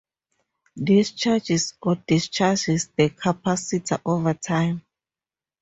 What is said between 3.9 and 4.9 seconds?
over time.